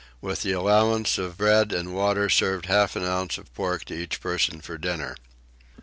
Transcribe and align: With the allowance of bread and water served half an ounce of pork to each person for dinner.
With 0.19 0.41
the 0.41 0.51
allowance 0.51 1.19
of 1.19 1.37
bread 1.37 1.71
and 1.71 1.93
water 1.93 2.27
served 2.27 2.65
half 2.65 2.95
an 2.95 3.03
ounce 3.05 3.37
of 3.37 3.53
pork 3.53 3.85
to 3.85 3.93
each 3.93 4.19
person 4.19 4.59
for 4.59 4.79
dinner. 4.79 5.15